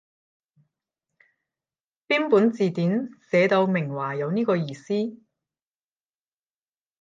[2.07, 4.93] 邊本字典寫到明話有呢個意思？